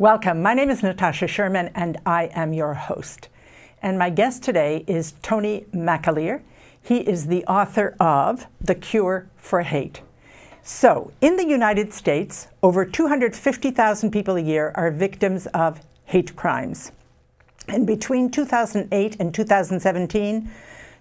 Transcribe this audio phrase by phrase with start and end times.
[0.00, 0.40] Welcome.
[0.40, 3.28] My name is Natasha Sherman, and I am your host.
[3.82, 6.40] And my guest today is Tony McAleer.
[6.80, 10.00] He is the author of The Cure for Hate.
[10.62, 16.92] So, in the United States, over 250,000 people a year are victims of hate crimes.
[17.68, 20.50] And between 2008 and 2017,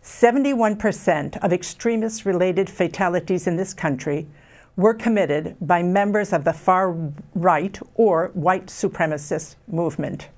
[0.03, 4.27] 71% of extremist related fatalities in this country
[4.76, 6.96] were committed by members of the far
[7.36, 10.30] right or white supremacist movement.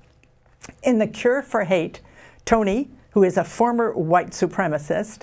[0.82, 2.00] In The Cure for Hate,
[2.44, 5.22] Tony, who is a former white supremacist,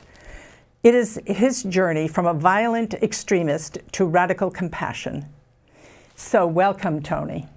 [0.83, 5.25] it is his journey from a violent extremist to radical compassion.
[6.15, 7.47] So, welcome, Tony.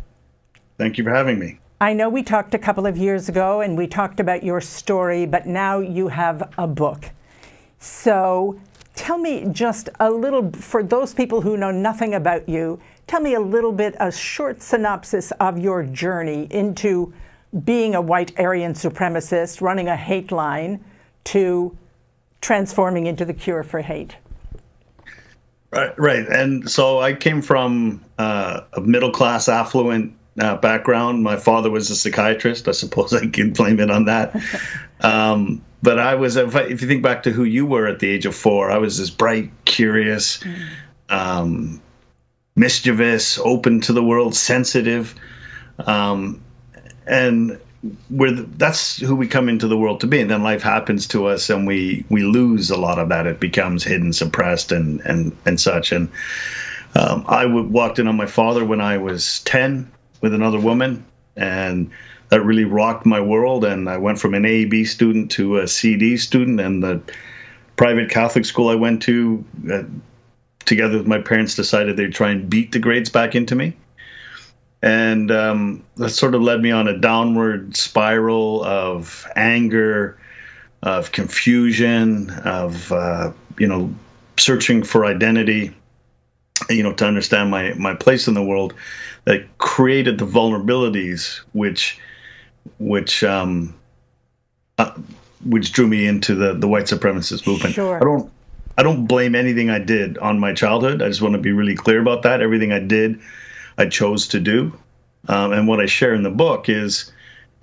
[0.79, 1.59] Thank you for having me.
[1.81, 5.27] I know we talked a couple of years ago and we talked about your story,
[5.27, 7.11] but now you have a book.
[7.79, 8.61] So,
[8.95, 13.35] tell me just a little, for those people who know nothing about you, tell me
[13.35, 17.13] a little bit, a short synopsis of your journey into
[17.65, 20.83] being a white Aryan supremacist, running a hate line,
[21.25, 21.77] to
[22.41, 24.17] transforming into the cure for hate.
[25.71, 26.27] Right, right.
[26.27, 31.23] And so I came from uh, a middle class, affluent uh, background.
[31.23, 32.69] My father was a psychiatrist.
[32.69, 34.35] I suppose I can blame it on that.
[35.05, 37.99] Um, but I was, if, I, if, you think back to who you were at
[37.99, 40.69] the age of four, I was this bright, curious, mm.
[41.09, 41.83] um,
[42.55, 45.15] mischievous, open to the world, sensitive.
[45.87, 46.41] Um,
[47.07, 47.59] and
[48.11, 51.07] we're the, that's who we come into the world to be and then life happens
[51.09, 55.01] to us and we we lose a lot of that it becomes hidden suppressed and
[55.01, 56.09] and and such and
[56.95, 61.05] um, I walked in on my father when I was 10 with another woman
[61.37, 61.91] and
[62.33, 63.63] that really rocked my world.
[63.63, 67.03] And I went from an AAB student to a CD student, and the
[67.77, 69.83] private Catholic school I went to, uh,
[70.65, 73.77] together with my parents, decided they'd try and beat the grades back into me.
[74.81, 80.19] And um, that sort of led me on a downward spiral of anger,
[80.83, 83.95] of confusion, of uh, you know,
[84.39, 85.77] searching for identity,
[86.71, 88.73] you know, to understand my my place in the world.
[89.25, 92.01] That created the vulnerabilities which
[92.79, 93.75] which um,
[94.79, 94.93] uh,
[95.45, 97.75] which drew me into the the white supremacist movement.
[97.75, 97.97] Sure.
[97.97, 98.33] I don't
[98.79, 101.03] I don't blame anything I did on my childhood.
[101.03, 102.41] I just want to be really clear about that.
[102.41, 103.21] Everything I did,
[103.79, 104.73] I chose to do,
[105.29, 107.13] um, and what I share in the book is.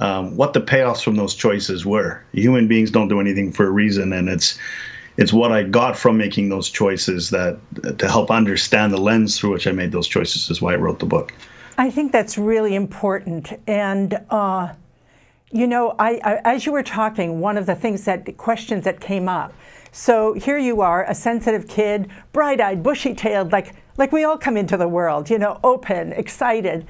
[0.01, 2.23] Um, what the payoffs from those choices were.
[2.31, 4.57] Human beings don't do anything for a reason, and it's
[5.19, 7.59] it's what I got from making those choices that
[7.97, 10.99] to help understand the lens through which I made those choices is why I wrote
[10.99, 11.33] the book.
[11.77, 14.69] I think that's really important, and uh,
[15.51, 18.99] you know, I, I, as you were talking, one of the things that questions that
[18.99, 19.53] came up.
[19.91, 24.77] So here you are, a sensitive kid, bright-eyed, bushy-tailed, like like we all come into
[24.77, 26.87] the world, you know, open, excited,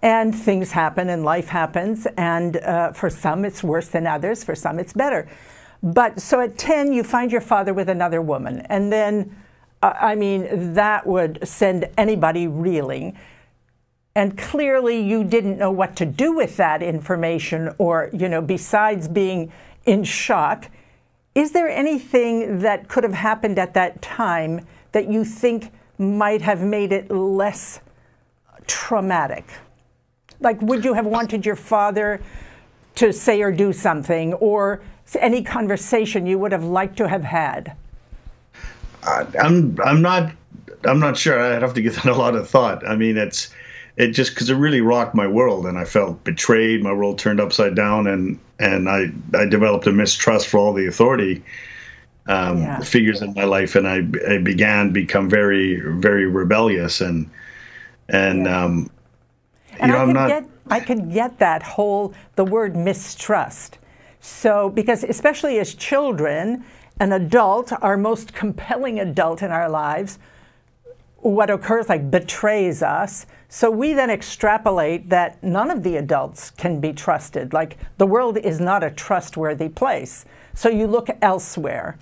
[0.00, 4.54] and things happen and life happens, and uh, for some it's worse than others, for
[4.54, 5.28] some it's better.
[5.82, 9.36] But so at 10, you find your father with another woman, and then,
[9.82, 13.18] uh, I mean, that would send anybody reeling.
[14.14, 19.08] And clearly, you didn't know what to do with that information, or, you know, besides
[19.08, 19.52] being
[19.86, 20.68] in shock.
[21.34, 26.60] Is there anything that could have happened at that time that you think might have
[26.60, 27.80] made it less
[28.66, 29.44] traumatic?
[30.40, 32.20] Like, would you have wanted your father
[32.96, 34.82] to say or do something, or
[35.18, 37.74] any conversation you would have liked to have had?
[39.04, 40.32] I'm I'm not
[40.84, 41.40] I'm not sure.
[41.40, 42.86] I'd have to give that a lot of thought.
[42.86, 43.54] I mean, it's
[43.96, 46.82] it just because it really rocked my world and I felt betrayed.
[46.82, 50.86] My world turned upside down, and and I I developed a mistrust for all the
[50.86, 51.42] authority
[52.26, 52.80] um, yeah.
[52.80, 53.98] figures in my life, and I
[54.32, 57.28] I began become very very rebellious and
[58.08, 58.64] and yeah.
[58.64, 58.90] um,
[59.78, 60.28] and you know I am not.
[60.28, 63.78] Get, I could get that whole the word mistrust.
[64.20, 66.64] So because especially as children,
[67.00, 70.18] an adult, our most compelling adult in our lives,
[71.16, 73.26] what occurs like betrays us.
[73.54, 77.52] So we then extrapolate that none of the adults can be trusted.
[77.52, 80.24] Like the world is not a trustworthy place.
[80.54, 81.98] So you look elsewhere.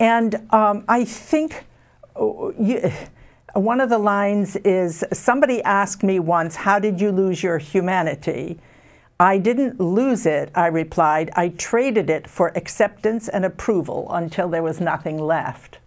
[0.00, 1.64] And um, I think
[2.16, 2.90] uh, you,
[3.52, 8.58] one of the lines is somebody asked me once, How did you lose your humanity?
[9.20, 11.30] I didn't lose it, I replied.
[11.36, 15.78] I traded it for acceptance and approval until there was nothing left.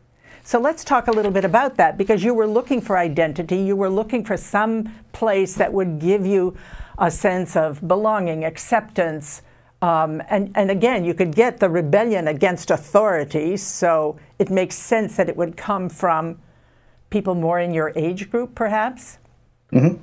[0.44, 3.58] So let's talk a little bit about that because you were looking for identity.
[3.58, 6.56] You were looking for some place that would give you
[6.98, 9.42] a sense of belonging, acceptance.
[9.82, 15.16] Um, and, and again, you could get the rebellion against authority, so it makes sense
[15.16, 16.40] that it would come from
[17.10, 19.20] people more in your age group, perhaps.
[19.72, 20.02] Mm-hmm.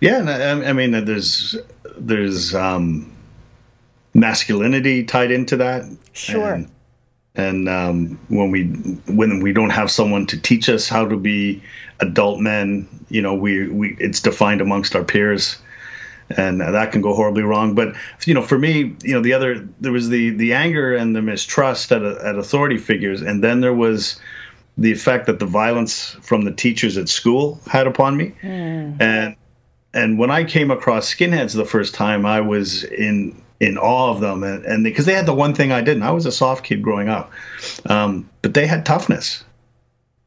[0.00, 1.56] Yeah, and I, I mean, there's
[1.96, 3.12] there's um,
[4.14, 5.84] masculinity tied into that.
[6.12, 6.54] Sure.
[6.54, 6.70] And,
[7.34, 8.64] and um, when we
[9.06, 11.62] when we don't have someone to teach us how to be
[12.00, 15.58] adult men, you know, we we it's defined amongst our peers,
[16.36, 17.74] and that can go horribly wrong.
[17.74, 17.94] But
[18.24, 21.22] you know, for me, you know, the other there was the the anger and the
[21.22, 24.20] mistrust at at authority figures, and then there was
[24.76, 29.00] the effect that the violence from the teachers at school had upon me, mm.
[29.00, 29.36] and
[29.94, 34.20] and when I came across skinheads the first time, I was in in awe of
[34.20, 36.02] them, and, and because they, they, had the one thing I didn't.
[36.02, 37.30] I was a soft kid growing up,
[37.86, 39.44] um, but they had toughness,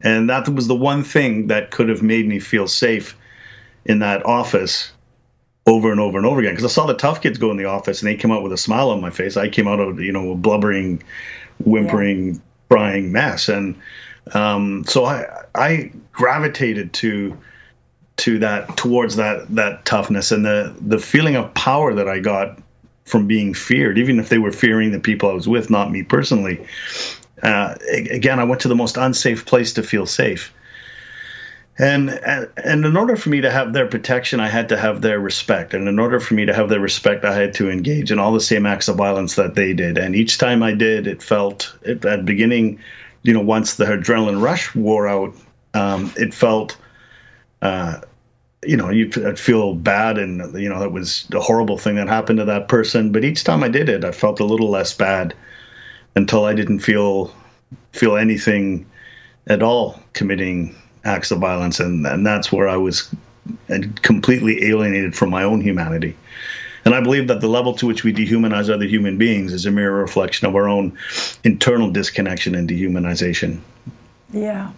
[0.02, 3.18] and that was the one thing that could have made me feel safe
[3.86, 4.92] in that office
[5.66, 6.54] over and over and over again.
[6.54, 8.54] Because I saw the tough kids go in the office, and they came out with
[8.54, 9.36] a smile on my face.
[9.36, 11.02] I came out of you know a blubbering,
[11.66, 12.40] whimpering, yeah.
[12.70, 13.76] crying mess, and
[14.34, 15.26] um, so I
[15.56, 17.36] I gravitated to
[18.18, 22.60] to that towards that that toughness and the the feeling of power that I got
[23.06, 26.04] from being feared, even if they were fearing the people I was with, not me
[26.04, 26.66] personally.
[27.42, 30.54] Uh, again, I went to the most unsafe place to feel safe.
[31.78, 35.20] And, and in order for me to have their protection, I had to have their
[35.20, 35.74] respect.
[35.74, 38.32] And in order for me to have their respect, I had to engage in all
[38.32, 39.98] the same acts of violence that they did.
[39.98, 42.80] And each time I did, it felt at the beginning,
[43.24, 45.34] you know, once the adrenaline rush wore out,
[45.74, 46.78] um, it felt
[47.64, 48.02] uh,
[48.66, 52.40] you know, you'd feel bad, and you know that was a horrible thing that happened
[52.40, 53.12] to that person.
[53.12, 55.34] But each time I did it, I felt a little less bad
[56.16, 57.34] until I didn't feel
[57.92, 58.86] feel anything
[59.48, 60.76] at all committing
[61.06, 63.14] acts of violence, and and that's where I was
[63.70, 66.16] uh, completely alienated from my own humanity.
[66.86, 69.72] And I believe that the level to which we dehumanize other human beings is a
[69.72, 70.98] mirror reflection of our own
[71.44, 73.60] internal disconnection and dehumanization.
[74.34, 74.72] Yeah.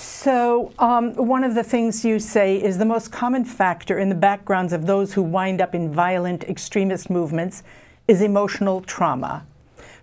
[0.00, 4.14] So, um, one of the things you say is the most common factor in the
[4.14, 7.62] backgrounds of those who wind up in violent extremist movements
[8.08, 9.44] is emotional trauma.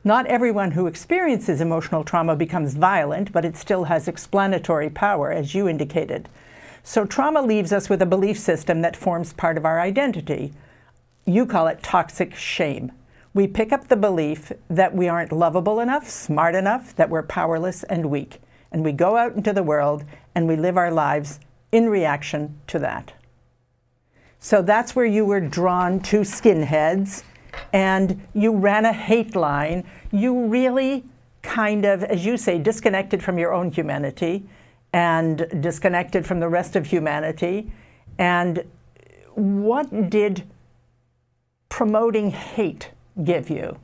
[0.04, 5.56] Not everyone who experiences emotional trauma becomes violent, but it still has explanatory power, as
[5.56, 6.30] you indicated.
[6.84, 10.54] So, trauma leaves us with a belief system that forms part of our identity.
[11.26, 12.92] You call it toxic shame.
[13.34, 17.82] We pick up the belief that we aren't lovable enough, smart enough, that we're powerless
[17.86, 18.40] and weak
[18.72, 20.04] and we go out into the world
[20.36, 21.40] and we live our lives
[21.72, 23.14] in reaction to that.
[24.40, 27.24] So that's where you were drawn to skinheads
[27.74, 29.84] and you ran a hate line.
[30.12, 31.04] You really
[31.42, 34.46] kind of, as you say, disconnected from your own humanity
[34.94, 37.72] and disconnected from the rest of humanity.
[38.18, 38.64] And
[39.34, 40.44] what did
[41.70, 42.92] promoting hate
[43.24, 43.78] give you?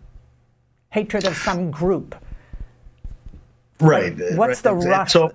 [0.90, 2.16] Hatred of some group?
[3.84, 4.16] Right.
[4.36, 4.64] What's right.
[4.64, 5.14] the rush?
[5.14, 5.32] So,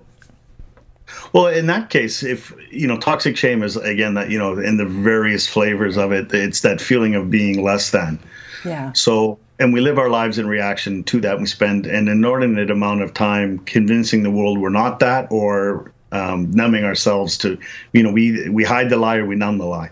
[1.33, 4.77] well, in that case, if you know, toxic shame is again that you know, in
[4.77, 8.19] the various flavors of it, it's that feeling of being less than.
[8.65, 8.91] Yeah.
[8.93, 11.39] So, and we live our lives in reaction to that.
[11.39, 16.51] We spend an inordinate amount of time convincing the world we're not that, or um,
[16.51, 17.57] numbing ourselves to,
[17.93, 19.91] you know, we we hide the lie or we numb the lie,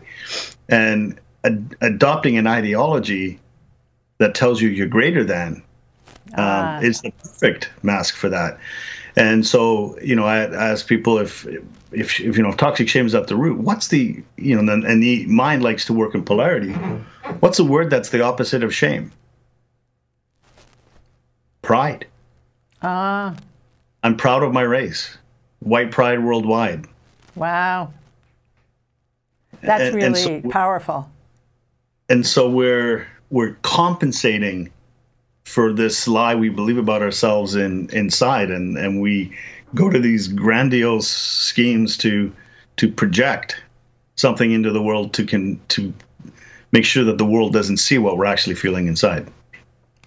[0.70, 3.40] and ad- adopting an ideology
[4.18, 5.62] that tells you you're greater than
[6.34, 6.80] um, ah.
[6.80, 8.58] is the perfect mask for that.
[9.16, 11.46] And so, you know, I ask people if,
[11.92, 14.72] if, if you know, if toxic shame is at the root, what's the, you know,
[14.72, 16.74] and the mind likes to work in polarity.
[17.40, 19.12] What's the word that's the opposite of shame?
[21.64, 22.06] Pride.
[22.84, 23.36] Ah.
[24.04, 25.18] I'm proud of my race.
[25.60, 26.86] White pride worldwide.
[27.36, 27.92] Wow.
[29.62, 31.10] That's and, really and so, powerful.
[32.10, 34.72] And so we're we're compensating
[35.48, 38.52] for this lie we believe about ourselves in inside.
[38.52, 39.32] And and we
[39.74, 42.34] go to these grandiose schemes to
[42.76, 43.56] to project
[44.16, 45.94] something into the world to can to
[46.72, 49.28] make sure that the world doesn't see what we're actually feeling inside.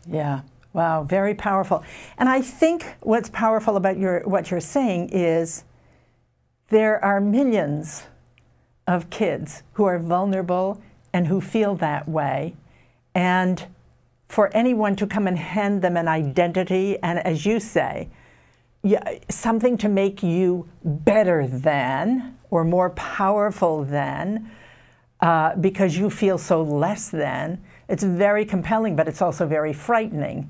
[0.06, 0.42] Yeah.
[0.72, 1.04] Wow.
[1.04, 1.82] Very powerful.
[2.18, 5.64] And i think what's powerful about your what you're saying is
[6.68, 8.06] there are millions
[8.86, 10.80] of kids who are vulnerable
[11.12, 12.54] and who feel that way.
[13.14, 13.66] And
[14.30, 18.08] for anyone to come and hand them an identity and, as you say,
[18.84, 24.48] yeah, something to make you better than or more powerful than
[25.20, 27.60] uh, because you feel so less than.
[27.88, 30.48] It's very compelling, but it's also very frightening.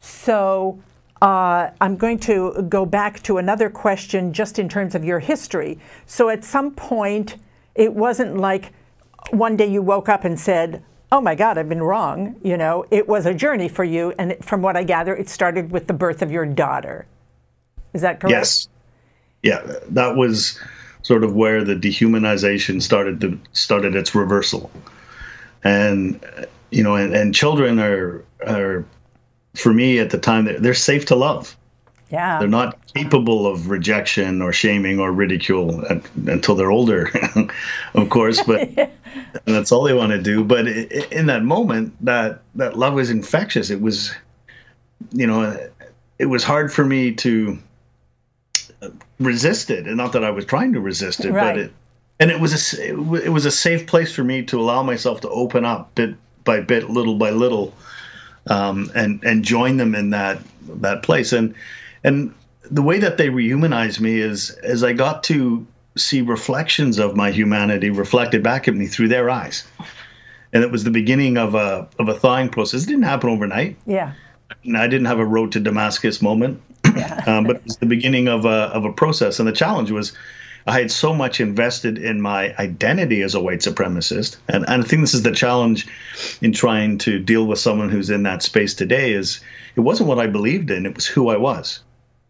[0.00, 0.82] So
[1.20, 5.78] uh, I'm going to go back to another question just in terms of your history.
[6.06, 7.36] So at some point,
[7.74, 8.72] it wasn't like
[9.28, 10.82] one day you woke up and said,
[11.12, 12.36] oh my God, I've been wrong.
[12.42, 14.12] You know, it was a journey for you.
[14.18, 17.06] And from what I gather, it started with the birth of your daughter.
[17.92, 18.32] Is that correct?
[18.32, 18.68] Yes.
[19.42, 20.60] Yeah, that was
[21.02, 24.70] sort of where the dehumanization started to started its reversal,
[25.64, 26.20] and
[26.70, 28.84] you know, and, and children are are
[29.54, 31.56] for me at the time they're, they're safe to love.
[32.10, 32.40] Yeah.
[32.40, 37.10] They're not capable of rejection or shaming or ridicule at, until they're older,
[37.94, 38.88] of course, but yeah.
[39.44, 40.42] that's all they want to do.
[40.42, 43.70] But in that moment, that, that love was infectious.
[43.70, 44.12] It was,
[45.12, 45.56] you know,
[46.18, 47.58] it was hard for me to
[49.20, 49.86] resist it.
[49.86, 51.54] And not that I was trying to resist it, right.
[51.54, 51.72] but it,
[52.18, 52.90] and it was a,
[53.24, 56.60] it was a safe place for me to allow myself to open up bit by
[56.60, 57.72] bit, little by little,
[58.48, 60.40] um, and, and join them in that,
[60.80, 61.32] that place.
[61.32, 61.54] And,
[62.04, 62.34] and
[62.70, 65.66] the way that they rehumanized me is as I got to
[65.96, 69.66] see reflections of my humanity reflected back at me through their eyes.
[70.52, 72.84] And it was the beginning of a of a thawing process.
[72.84, 73.76] It didn't happen overnight.
[73.86, 74.12] Yeah.
[74.64, 76.60] And I didn't have a road to Damascus moment.
[76.96, 77.22] Yeah.
[77.26, 79.38] um, but it was the beginning of a of a process.
[79.38, 80.12] And the challenge was
[80.66, 84.36] I had so much invested in my identity as a white supremacist.
[84.48, 85.86] And, and I think this is the challenge
[86.42, 89.40] in trying to deal with someone who's in that space today is
[89.76, 91.80] it wasn't what I believed in, it was who I was.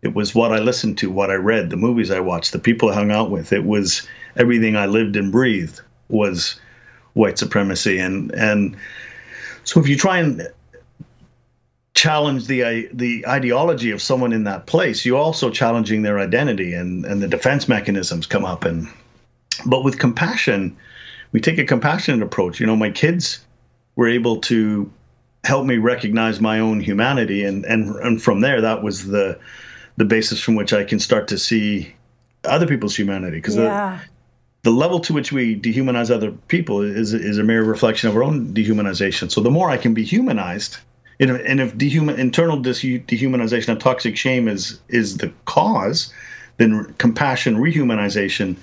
[0.02, 2.88] It was what I listened to, what I read, the movies I watched, the people
[2.88, 3.52] I hung out with.
[3.52, 6.58] It was everything I lived and breathed was
[7.12, 7.98] white supremacy.
[7.98, 8.76] And and
[9.64, 10.48] so if you try and
[11.94, 16.72] challenge the uh, the ideology of someone in that place, you're also challenging their identity,
[16.72, 18.64] and and the defense mechanisms come up.
[18.64, 18.88] And
[19.66, 20.76] but with compassion,
[21.32, 22.58] we take a compassionate approach.
[22.58, 23.44] You know, my kids
[23.96, 24.90] were able to
[25.44, 29.38] help me recognize my own humanity, and and and from there, that was the
[30.00, 31.94] the basis from which I can start to see
[32.44, 33.36] other people's humanity.
[33.36, 34.00] Because yeah.
[34.62, 38.16] the, the level to which we dehumanize other people is is a mere reflection of
[38.16, 39.30] our own dehumanization.
[39.30, 40.78] So the more I can be humanized,
[41.20, 46.10] and if dehuman, internal dehumanization of toxic shame is is the cause,
[46.56, 48.56] then compassion rehumanization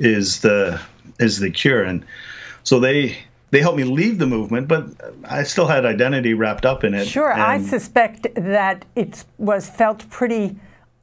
[0.00, 0.80] is the
[1.20, 1.84] is the cure.
[1.84, 2.04] And
[2.64, 3.16] so they
[3.52, 4.84] they helped me leave the movement, but
[5.26, 7.06] I still had identity wrapped up in it.
[7.06, 10.56] Sure, I suspect that it was felt pretty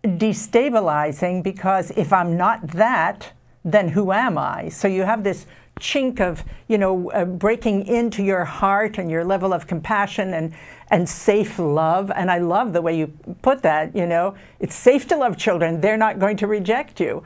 [0.03, 3.33] destabilizing because if I'm not that,
[3.65, 4.69] then who am I?
[4.69, 5.45] So you have this
[5.79, 10.53] chink of, you know, uh, breaking into your heart and your level of compassion and,
[10.89, 12.11] and safe love.
[12.13, 13.07] And I love the way you
[13.41, 15.81] put that, you know, it's safe to love children.
[15.81, 17.23] They're not going to reject you.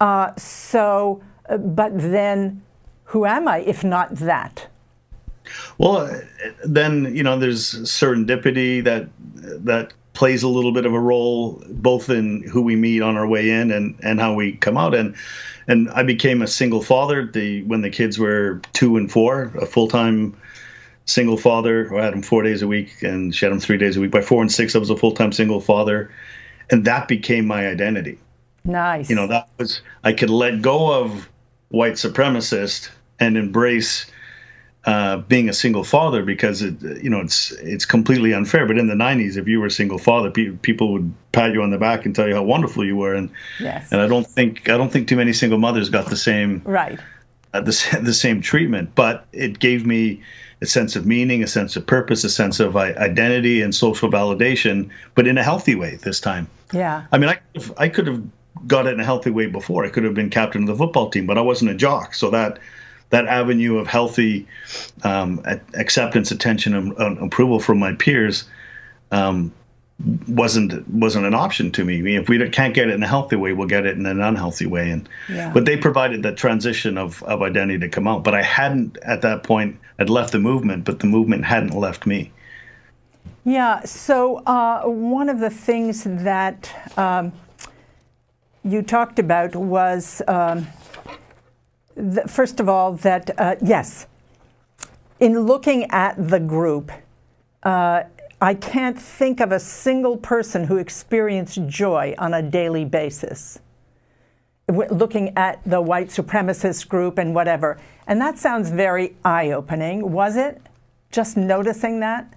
[0.00, 2.62] Uh, so, uh, but then
[3.04, 4.68] who am I if not that?
[5.78, 6.22] Well,
[6.64, 9.08] then, you know, there's serendipity that,
[9.64, 13.26] that plays a little bit of a role both in who we meet on our
[13.26, 14.94] way in and, and how we come out.
[14.94, 15.14] And
[15.68, 19.66] and I became a single father the when the kids were two and four, a
[19.66, 20.36] full time
[21.06, 21.94] single father.
[21.96, 24.10] I had them four days a week and she had them three days a week.
[24.10, 26.10] By four and six, I was a full time single father,
[26.70, 28.18] and that became my identity.
[28.64, 29.10] Nice.
[29.10, 31.28] You know, that was I could let go of
[31.68, 34.06] white supremacist and embrace
[34.84, 38.66] uh, being a single father because it you know it's it's completely unfair.
[38.66, 41.62] But in the '90s, if you were a single father, pe- people would pat you
[41.62, 43.14] on the back and tell you how wonderful you were.
[43.14, 43.92] And yes.
[43.92, 46.98] and I don't think I don't think too many single mothers got the same right
[47.54, 48.94] uh, the the same treatment.
[48.94, 50.20] But it gave me
[50.60, 54.90] a sense of meaning, a sense of purpose, a sense of identity and social validation,
[55.14, 56.48] but in a healthy way this time.
[56.72, 57.04] Yeah.
[57.12, 57.38] I mean, I
[57.78, 58.22] I could have
[58.66, 59.84] got it in a healthy way before.
[59.84, 62.30] I could have been captain of the football team, but I wasn't a jock, so
[62.30, 62.58] that
[63.12, 64.48] that avenue of healthy
[65.04, 65.40] um,
[65.74, 68.44] acceptance, attention, and, and, approval from my peers
[69.10, 69.52] um,
[70.26, 71.98] wasn't wasn't an option to me.
[71.98, 74.06] I mean, if we can't get it in a healthy way, we'll get it in
[74.06, 74.90] an unhealthy way.
[74.90, 75.52] And yeah.
[75.52, 78.24] but they provided the transition of of identity to come out.
[78.24, 79.78] But I hadn't at that point.
[79.98, 82.32] I'd left the movement, but the movement hadn't left me.
[83.44, 83.84] Yeah.
[83.84, 87.32] So uh, one of the things that um,
[88.64, 90.22] you talked about was.
[90.26, 90.66] Um,
[92.26, 94.06] first of all, that uh, yes,
[95.20, 96.90] in looking at the group,
[97.62, 98.04] uh,
[98.40, 103.60] I can't think of a single person who experienced joy on a daily basis.
[104.68, 107.78] Looking at the white supremacist group and whatever.
[108.06, 110.10] And that sounds very eye opening.
[110.10, 110.60] Was it?
[111.12, 112.34] Just noticing that?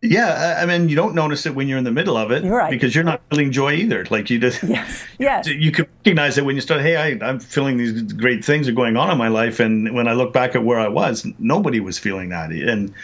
[0.00, 2.56] Yeah, I mean, you don't notice it when you're in the middle of it, you're
[2.56, 2.70] right.
[2.70, 4.06] because you're not feeling joy either.
[4.10, 5.46] Like you just, yes, yes.
[5.48, 6.82] You can recognize it when you start.
[6.82, 10.06] Hey, I, I'm feeling these great things are going on in my life, and when
[10.06, 12.52] I look back at where I was, nobody was feeling that.
[12.52, 12.94] And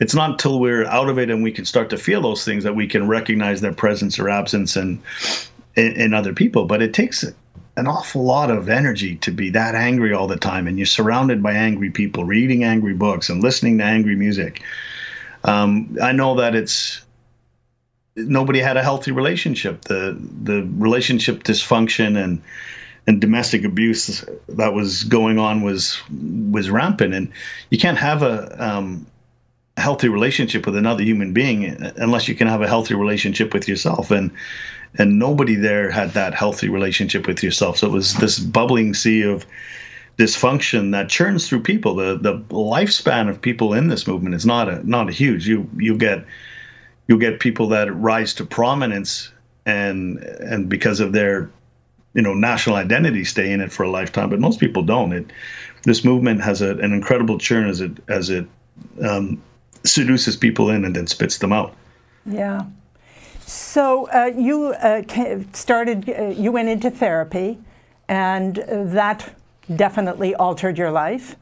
[0.00, 2.64] it's not until we're out of it and we can start to feel those things
[2.64, 5.00] that we can recognize their presence or absence and
[5.76, 6.64] in, in other people.
[6.64, 7.22] But it takes
[7.76, 11.44] an awful lot of energy to be that angry all the time, and you're surrounded
[11.44, 14.62] by angry people, reading angry books and listening to angry music
[15.44, 17.02] um, I know that it's
[18.16, 19.82] nobody had a healthy relationship.
[19.82, 22.42] The the relationship dysfunction and
[23.06, 26.00] and domestic abuse that was going on was
[26.50, 27.32] was rampant, and
[27.70, 29.06] you can't have a um,
[29.76, 31.64] healthy relationship with another human being
[31.96, 34.10] unless you can have a healthy relationship with yourself.
[34.10, 34.30] And
[34.98, 37.78] and nobody there had that healthy relationship with yourself.
[37.78, 39.46] So it was this bubbling sea of
[40.20, 44.68] dysfunction that churns through people the the lifespan of people in this movement is not
[44.68, 46.24] a not a huge you you get
[47.08, 49.32] you'll get people that rise to prominence
[49.64, 51.50] and and because of their
[52.12, 55.32] you know national identity stay in it for a lifetime but most people don't it
[55.84, 58.46] this movement has a, an incredible churn as it as it
[59.02, 59.40] um,
[59.84, 61.74] seduces people in and then spits them out.
[62.26, 62.64] Yeah.
[63.46, 65.02] So uh, you uh,
[65.52, 67.58] started, uh, you went into therapy,
[68.08, 69.34] and that
[69.76, 71.36] definitely altered your life.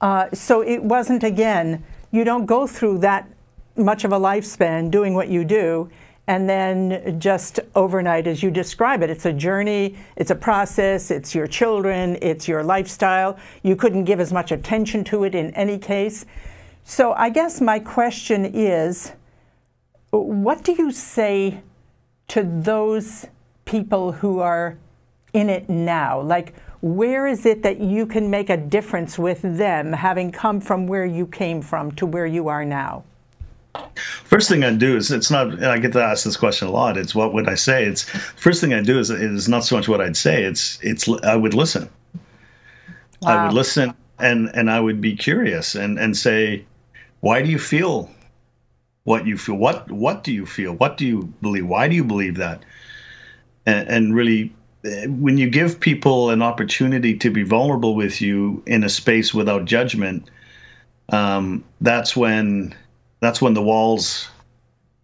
[0.00, 3.28] Uh, so it wasn't, again, you don't go through that
[3.76, 5.90] much of a lifespan doing what you do
[6.26, 9.08] and then just overnight as you describe it.
[9.08, 13.38] It's a journey, it's a process, it's your children, it's your lifestyle.
[13.62, 16.26] You couldn't give as much attention to it in any case.
[16.84, 19.12] So I guess my question is
[20.10, 21.62] what do you say
[22.28, 23.26] to those
[23.64, 24.78] people who are
[25.38, 26.20] in it now?
[26.20, 30.86] Like, where is it that you can make a difference with them, having come from
[30.86, 33.04] where you came from to where you are now?
[34.24, 35.62] First thing I do is it's not.
[35.62, 36.96] I get to ask this question a lot.
[36.96, 37.84] It's what would I say?
[37.84, 38.02] It's
[38.36, 40.42] first thing I do is is not so much what I'd say.
[40.42, 41.88] It's it's I would listen.
[43.22, 43.30] Wow.
[43.30, 46.64] I would listen and and I would be curious and and say,
[47.20, 48.10] why do you feel
[49.04, 49.56] what you feel?
[49.56, 50.72] What what do you feel?
[50.72, 51.66] What do you believe?
[51.66, 52.62] Why do you believe that?
[53.66, 54.52] And, and really,
[55.08, 59.64] when you give people an opportunity to be vulnerable with you in a space without
[59.64, 60.28] judgment,
[61.10, 62.74] um, that's when
[63.20, 64.28] that's when the walls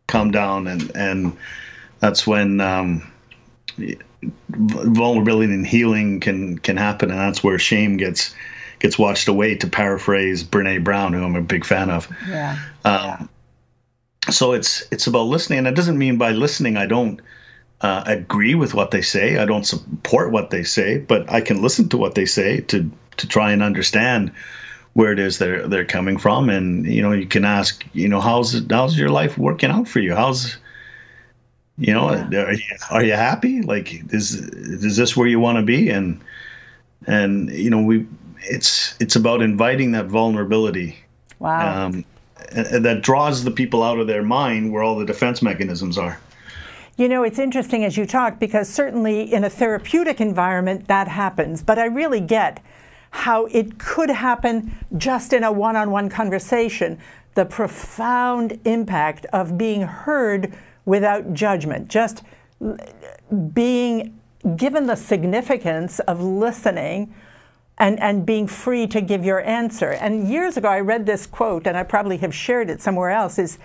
[0.07, 1.37] come down, and and
[2.01, 3.11] that's when um,
[4.51, 8.35] vulnerability and healing can can happen, and that's where shame gets
[8.79, 12.09] gets washed away, to paraphrase Brene Brown, who I'm a big fan of.
[12.29, 12.59] Yeah.
[12.85, 13.29] Um,
[14.31, 17.21] so it's it's about listening, and it doesn't mean by listening I don't
[17.85, 19.37] uh, agree with what they say.
[19.37, 22.91] I don't support what they say, but I can listen to what they say to
[23.19, 24.33] to try and understand
[24.95, 28.23] where it is they're they're coming from, and you know you can ask, you know,
[28.23, 30.15] how's it, how's your life working out for you?
[30.15, 30.57] How's
[31.77, 32.45] you know, yeah.
[32.45, 33.61] are, you, are you happy?
[33.61, 35.91] Like, is is this where you want to be?
[35.91, 36.23] And
[37.07, 38.07] and you know we
[38.39, 40.97] it's it's about inviting that vulnerability.
[41.39, 41.89] Wow.
[41.89, 42.05] Um,
[42.53, 46.19] that draws the people out of their mind where all the defense mechanisms are.
[46.97, 51.61] You know, it's interesting as you talk because certainly in a therapeutic environment that happens,
[51.61, 52.63] but I really get
[53.11, 56.99] how it could happen just in a one on one conversation.
[57.35, 60.55] The profound impact of being heard
[60.85, 62.23] without judgment, just
[63.53, 64.21] being
[64.57, 67.13] given the significance of listening
[67.79, 69.91] and, and being free to give your answer.
[69.91, 73.37] And years ago, I read this quote, and I probably have shared it somewhere else,
[73.37, 73.59] is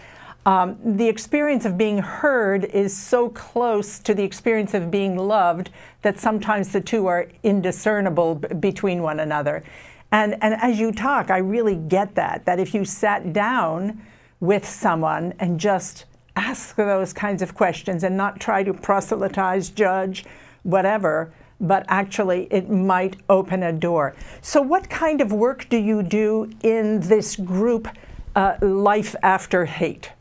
[0.46, 5.70] um, the experience of being heard is so close to the experience of being loved
[6.02, 9.64] that sometimes the two are indiscernible b- between one another.
[10.12, 14.02] And, and as you talk, I really get that, that if you sat down
[14.40, 20.26] with someone and just ask those kinds of questions and not try to proselytize, judge,
[20.64, 24.16] whatever, but actually it might open a door.
[24.42, 27.90] So, what kind of work do you do in this group,
[28.36, 30.12] uh, Life After Hate?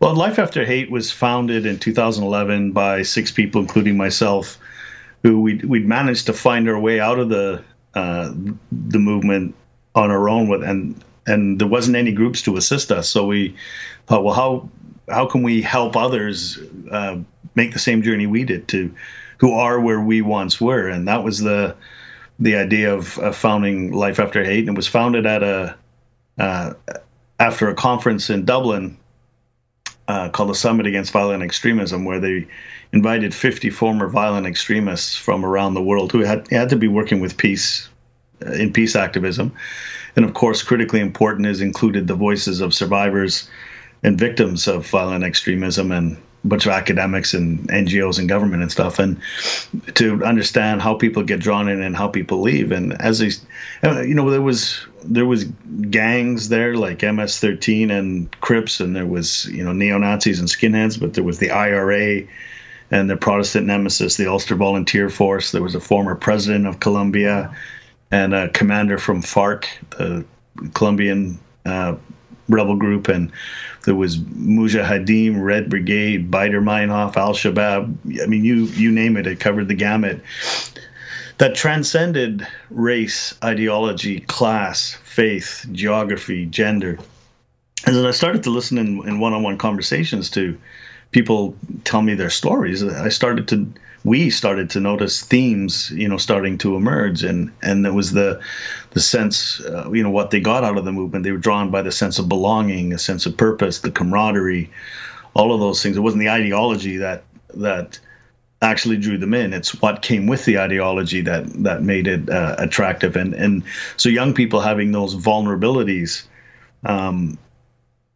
[0.00, 4.58] Well, Life After Hate was founded in 2011 by six people, including myself,
[5.22, 7.62] who we'd, we'd managed to find our way out of the
[7.94, 8.32] uh,
[8.72, 9.54] the movement
[9.94, 13.08] on our own with, and and there wasn't any groups to assist us.
[13.08, 13.54] So we
[14.06, 14.68] thought, well, how
[15.08, 16.58] how can we help others
[16.90, 17.18] uh,
[17.54, 18.92] make the same journey we did to
[19.38, 21.76] who are where we once were, and that was the
[22.40, 25.76] the idea of, of founding Life After Hate, and it was founded at a
[26.38, 26.74] uh,
[27.38, 28.96] after a conference in Dublin
[30.08, 32.46] uh, called the Summit Against Violent Extremism, where they
[32.92, 37.20] invited 50 former violent extremists from around the world who had had to be working
[37.20, 37.88] with peace
[38.44, 39.52] uh, in peace activism,
[40.16, 43.48] and of course, critically important is included the voices of survivors
[44.02, 48.70] and victims of violent extremism and a bunch of academics and NGOs and government and
[48.70, 49.18] stuff, and
[49.94, 52.70] to understand how people get drawn in and how people leave.
[52.70, 53.30] And as they,
[53.82, 59.06] uh, you know, there was there was gangs there like MS-13 and Crips, and there
[59.06, 62.22] was you know neo Nazis and skinheads, but there was the IRA
[62.90, 65.52] and the Protestant nemesis, the Ulster Volunteer Force.
[65.52, 67.54] There was a former president of Colombia
[68.10, 69.66] and a commander from FARC,
[69.98, 70.24] the
[70.74, 71.96] Colombian uh,
[72.48, 73.32] rebel group, and
[73.84, 78.22] there was Mujahideen, Red Brigade, Baader Meinhof, Al Shabaab.
[78.22, 80.20] I mean, you you name it, it covered the gamut.
[81.38, 86.98] That transcended race, ideology, class, faith, geography, gender.
[87.86, 90.56] And then I started to listen in, in one-on-one conversations to
[91.10, 92.82] people tell me their stories.
[92.82, 93.66] I started to
[94.04, 98.40] we started to notice themes, you know, starting to emerge, and and it was the
[98.90, 101.24] the sense, uh, you know, what they got out of the movement.
[101.24, 104.70] They were drawn by the sense of belonging, a sense of purpose, the camaraderie,
[105.32, 105.96] all of those things.
[105.96, 107.98] It wasn't the ideology that that
[108.64, 109.52] actually drew them in.
[109.52, 113.62] It's what came with the ideology that that made it uh, attractive, and and
[113.96, 116.24] so young people having those vulnerabilities.
[116.84, 117.38] Um,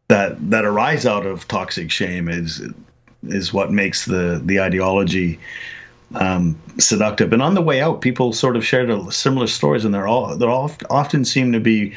[0.09, 2.63] that that arise out of toxic shame is
[3.29, 5.39] is what makes the the ideology
[6.15, 7.33] um, seductive.
[7.33, 10.51] And on the way out, people sort of shared similar stories, and they're all they're
[10.51, 11.95] all often seem to be.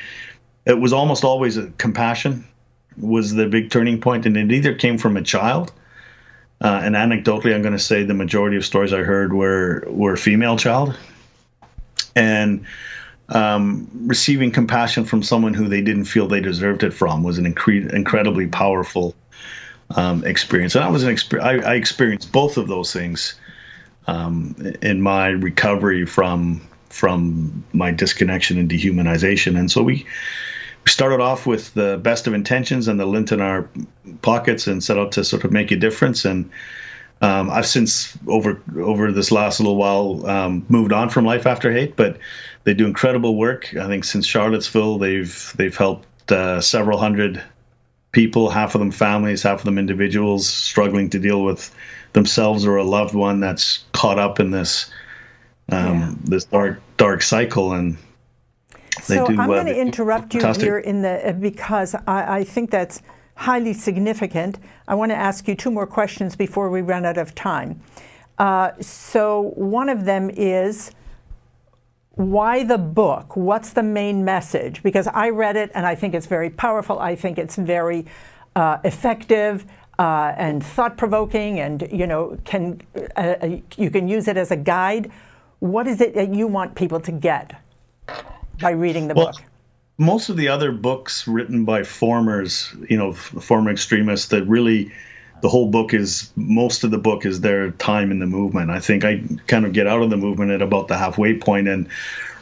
[0.66, 2.46] It was almost always a compassion
[2.98, 5.72] was the big turning point, and it either came from a child.
[6.62, 10.16] Uh, and anecdotally, I'm going to say the majority of stories I heard were were
[10.16, 10.96] female child,
[12.16, 12.66] and
[13.30, 17.52] um, receiving compassion from someone who they didn't feel they deserved it from was an
[17.52, 19.16] incre- incredibly powerful
[19.96, 20.76] um, experience.
[20.76, 23.40] And I was an exper- I, I experienced both of those things
[24.08, 29.58] um, in my recovery from from my disconnection and dehumanization.
[29.58, 30.06] And so we
[30.86, 33.70] we started off with the best of intentions and the lint in our
[34.22, 36.26] pockets and set out to sort of make a difference.
[36.26, 36.50] And
[37.22, 41.72] um, I've since over over this last little while um, moved on from Life After
[41.72, 42.18] Hate, but
[42.64, 43.76] they do incredible work.
[43.76, 47.44] I think since Charlottesville, they've they've helped uh, several hundred
[48.12, 51.74] people, half of them families, half of them individuals struggling to deal with
[52.14, 54.92] themselves or a loved one that's caught up in this
[55.70, 56.14] um, yeah.
[56.24, 57.98] this dark dark cycle and
[59.02, 62.44] so do, I'm uh, going to interrupt you here in the uh, because I, I
[62.44, 63.02] think that's
[63.36, 64.60] highly significant.
[64.88, 67.82] I want to ask you two more questions before we run out of time.
[68.38, 70.92] Uh, so one of them is
[72.16, 73.36] why the book?
[73.36, 74.84] What's the main message?
[74.84, 77.00] Because I read it and I think it's very powerful.
[77.00, 78.06] I think it's very
[78.56, 79.66] uh, effective
[79.98, 82.82] uh, and thought provoking, and you know, can
[83.16, 83.36] uh,
[83.78, 85.12] you can use it as a guide.
[85.60, 87.56] What is it that you want people to get
[88.62, 89.42] by reading the well, book?
[89.98, 94.92] Most of the other books written by formers, you know, former extremists that really
[95.42, 98.70] the whole book is most of the book is their time in the movement.
[98.70, 101.68] I think I kind of get out of the movement at about the halfway point,
[101.68, 101.88] and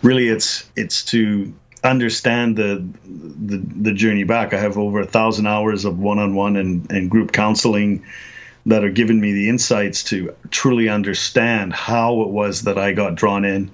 [0.03, 1.53] really it's it's to
[1.83, 4.53] understand the, the the journey back.
[4.53, 8.03] I have over a thousand hours of one-on-one and, and group counseling
[8.65, 13.15] that are giving me the insights to truly understand how it was that I got
[13.15, 13.71] drawn in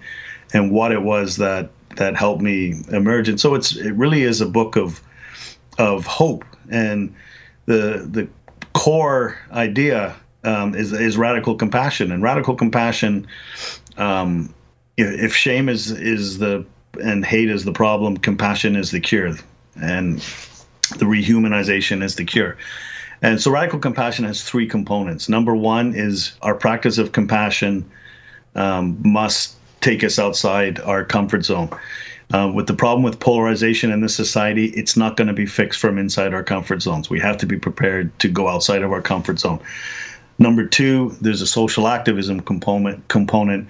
[0.53, 3.29] and what it was that that helped me emerge.
[3.29, 5.01] And so it's it really is a book of
[5.77, 7.13] of hope and
[7.65, 8.27] the the
[8.73, 13.27] core idea um, is is radical compassion, and radical compassion.
[13.97, 14.53] Um,
[14.97, 16.65] if shame is is the
[17.01, 19.35] and hate is the problem, compassion is the cure,
[19.81, 20.19] and
[20.97, 22.57] the rehumanization is the cure.
[23.21, 25.27] And so, radical compassion has three components.
[25.27, 27.89] Number one is our practice of compassion
[28.53, 29.55] um, must
[29.85, 31.69] take us outside our comfort zone.
[32.33, 35.79] Uh, with the problem with polarization in this society, it's not going to be fixed
[35.79, 37.07] from inside our comfort zones.
[37.07, 39.59] We have to be prepared to go outside of our comfort zone.
[40.39, 43.07] Number two, there's a social activism component.
[43.09, 43.67] Component,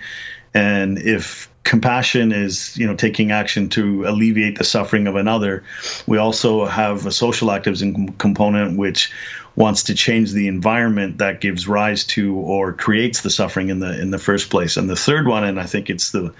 [0.54, 5.64] and if compassion is you know taking action to alleviate the suffering of another,
[6.08, 9.12] we also have a social activism component which
[9.56, 14.00] wants to change the environment that gives rise to or creates the suffering in the
[14.00, 14.78] in the first place.
[14.78, 16.34] And the third one, and I think it's the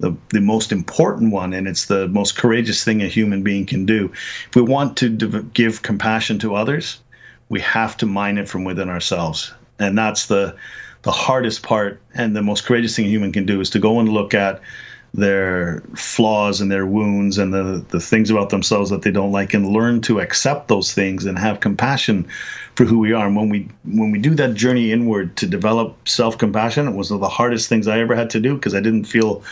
[0.00, 3.86] the, the most important one, and it's the most courageous thing a human being can
[3.86, 4.10] do.
[4.48, 5.08] If we want to
[5.54, 7.00] give compassion to others,
[7.48, 10.56] we have to mine it from within ourselves, and that's the
[11.02, 14.00] the hardest part and the most courageous thing a human can do is to go
[14.00, 14.60] and look at
[15.14, 19.54] their flaws and their wounds and the, the things about themselves that they don't like
[19.54, 22.26] and learn to accept those things and have compassion
[22.74, 23.28] for who we are.
[23.28, 27.18] And when we when we do that journey inward to develop self-compassion, it was one
[27.18, 29.44] of the hardest things I ever had to do because I didn't feel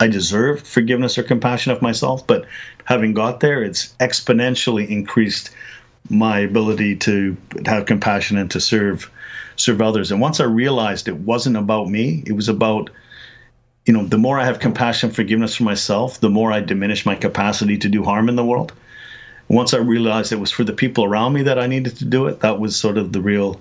[0.00, 2.26] I deserved forgiveness or compassion of myself.
[2.26, 2.46] But
[2.86, 5.50] having got there, it's exponentially increased
[6.08, 9.10] my ability to have compassion and to serve
[9.56, 10.10] serve others.
[10.10, 12.88] And once I realized it wasn't about me, it was about
[13.86, 17.14] you know, the more I have compassion, forgiveness for myself, the more I diminish my
[17.14, 18.72] capacity to do harm in the world.
[19.48, 22.26] once I realized it was for the people around me that I needed to do
[22.28, 23.60] it, that was sort of the real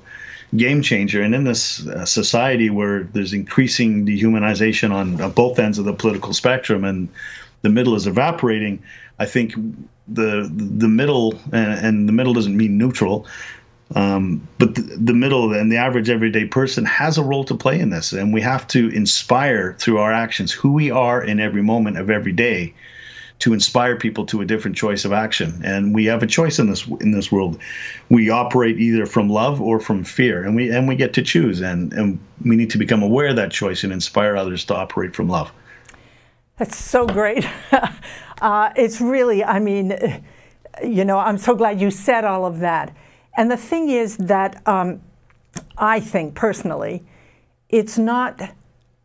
[0.55, 1.21] game changer.
[1.21, 5.93] And in this uh, society where there's increasing dehumanization on, on, both ends of the
[5.93, 7.10] political spectrum, and
[7.62, 8.84] the middle is evaporating,
[9.19, 9.53] I think
[10.08, 13.27] the the middle and, and the middle doesn't mean neutral.
[13.95, 17.80] Um, but the, the, middle and the average everyday person has a role to play
[17.80, 21.63] in this, and we have to inspire through our actions who we are in every
[21.63, 22.73] moment of every day
[23.39, 25.62] to inspire people to a different choice of action.
[25.63, 27.60] And we have a choice in this in this world.
[28.10, 31.62] We operate either from love or from fear, and we and we get to choose.
[31.62, 35.15] And and we need to become aware of that choice and inspire others to operate
[35.15, 35.52] from love.
[36.58, 37.47] That's so great.
[38.41, 40.21] uh, it's really, I mean,
[40.84, 42.93] you know, I'm so glad you said all of that.
[43.36, 45.02] And the thing is that um,
[45.78, 47.04] I think personally,
[47.70, 48.56] it's not.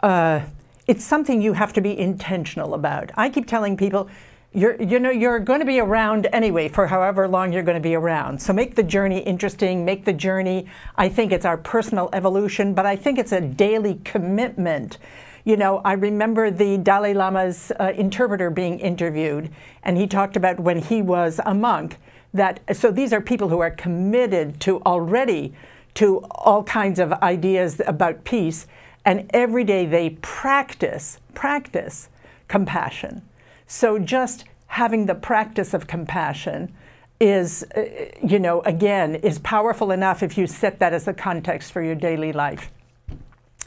[0.01, 0.41] Uh,
[0.87, 3.11] it's something you have to be intentional about.
[3.17, 4.11] I keep telling people,
[4.53, 7.89] you're, you know, you're going to be around anyway for however long you're going to
[7.89, 8.41] be around.
[8.41, 10.67] So make the journey interesting, make the journey.
[10.97, 14.99] I think it's our personal evolution, but I think it's a daily commitment.
[15.45, 19.51] You know, I remember the Dalai Lama's uh, interpreter being interviewed,
[19.83, 21.99] and he talked about when he was a monk.
[22.35, 25.55] That so these are people who are committed to already
[25.95, 28.67] to all kinds of ideas about peace
[29.05, 32.09] and every day they practice, practice
[32.49, 33.23] compassion.
[33.67, 36.75] So just having the practice of compassion
[37.21, 37.85] is, uh,
[38.27, 41.95] you know, again, is powerful enough if you set that as the context for your
[41.95, 42.71] daily life.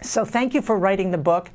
[0.02, 1.50] So thank you for writing the book.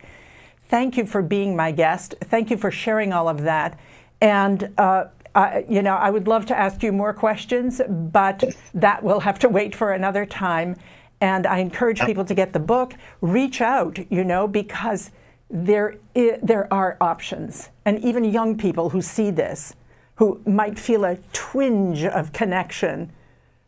[0.69, 2.15] Thank you for being my guest.
[2.23, 3.79] Thank you for sharing all of that.
[4.21, 9.03] And uh, uh, you know, I would love to ask you more questions, but that
[9.03, 10.77] will have to wait for another time.
[11.21, 15.11] And I encourage people to get the book, reach out, you know, because
[15.49, 17.71] there, there are options.
[17.85, 19.75] And even young people who see this,
[20.17, 23.13] who might feel a twinge of connection,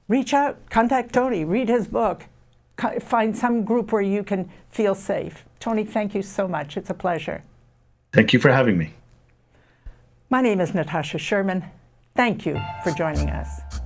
[0.08, 2.24] reach out, contact Tony, read his book,
[3.00, 5.44] find some group where you can feel safe.
[5.60, 6.76] Tony, thank you so much.
[6.76, 7.42] It's a pleasure.
[8.12, 8.92] Thank you for having me.
[10.30, 11.64] My name is Natasha Sherman.
[12.16, 13.83] Thank you for joining us.